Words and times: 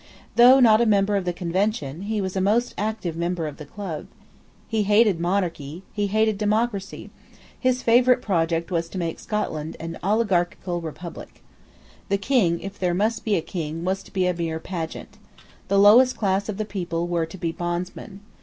Though 0.35 0.59
not 0.59 0.81
a 0.81 0.87
member 0.87 1.15
of 1.15 1.25
the 1.25 1.31
Convention, 1.31 2.01
he 2.09 2.21
was 2.21 2.35
a 2.35 2.41
most 2.41 2.73
active 2.75 3.15
member 3.15 3.45
of 3.45 3.57
the 3.57 3.67
Club, 3.67 4.07
He 4.67 4.81
hated 4.81 5.19
monarchy: 5.19 5.83
he 5.93 6.07
hated 6.07 6.39
democracy: 6.39 7.11
his 7.59 7.83
favourite 7.83 8.19
project 8.19 8.71
was 8.71 8.89
to 8.89 8.97
make 8.97 9.19
Scotland 9.19 9.77
an 9.79 9.99
oligarchical 10.01 10.81
republic. 10.81 11.43
The 12.09 12.17
King, 12.17 12.61
if 12.61 12.79
there 12.79 12.95
must 12.95 13.23
be 13.23 13.35
a 13.35 13.41
King, 13.43 13.83
was 13.85 14.01
to 14.01 14.11
be 14.11 14.25
a 14.25 14.33
mere 14.33 14.59
pageant. 14.59 15.19
The 15.67 15.77
lowest 15.77 16.17
class 16.17 16.49
of 16.49 16.57
the 16.57 16.65
people 16.65 17.07
were 17.07 17.27
to 17.27 17.37
be 17.37 17.51
bondsmen. 17.51 18.21